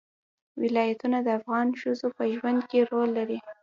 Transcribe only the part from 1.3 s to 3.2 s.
افغان ښځو په ژوند کې رول